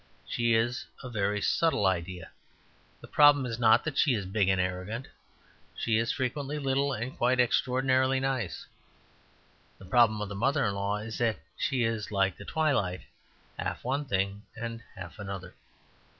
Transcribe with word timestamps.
She 0.27 0.55
is 0.55 0.83
a 1.03 1.11
very 1.11 1.43
subtle 1.43 1.85
idea. 1.85 2.31
The 3.01 3.07
problem 3.07 3.45
is 3.45 3.59
not 3.59 3.83
that 3.83 3.99
she 3.99 4.15
is 4.15 4.25
big 4.25 4.47
and 4.47 4.59
arrogant; 4.59 5.07
she 5.77 5.97
is 5.99 6.11
frequently 6.11 6.57
little 6.57 6.91
and 6.91 7.15
quite 7.15 7.39
extraordinarily 7.39 8.19
nice. 8.19 8.65
The 9.77 9.85
problem 9.85 10.19
of 10.19 10.27
the 10.29 10.33
mother 10.33 10.65
in 10.65 10.73
law 10.73 10.97
is 10.97 11.19
that 11.19 11.37
she 11.55 11.83
is 11.83 12.09
like 12.11 12.35
the 12.35 12.45
twilight: 12.45 13.01
half 13.59 13.83
one 13.83 14.05
thing 14.05 14.41
and 14.57 14.81
half 14.95 15.19
another. 15.19 15.53